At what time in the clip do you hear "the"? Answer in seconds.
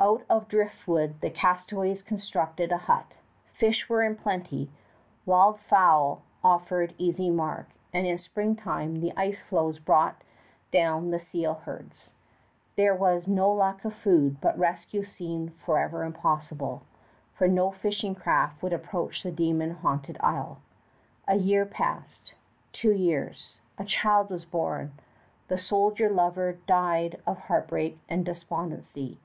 1.20-1.30, 9.00-9.12, 11.12-11.20, 19.22-19.30, 25.46-25.58